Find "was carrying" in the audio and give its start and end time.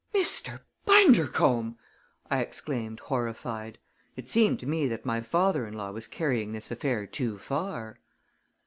5.91-6.53